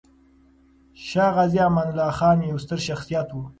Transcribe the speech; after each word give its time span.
شاه 1.07 1.29
غازي 1.35 1.59
امان 1.67 1.87
الله 1.91 2.09
خان 2.17 2.37
يو 2.49 2.57
ستر 2.63 2.79
شخصيت 2.87 3.29
و. 3.35 3.39